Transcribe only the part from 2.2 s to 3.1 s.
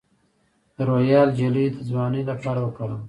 لپاره وکاروئ